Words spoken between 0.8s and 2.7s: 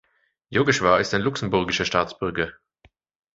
ist luxemburgischer Staatsbürger.